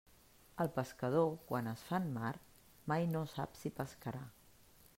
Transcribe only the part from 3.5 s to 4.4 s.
si pescarà.